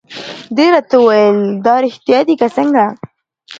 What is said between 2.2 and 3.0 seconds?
دي که څنګه؟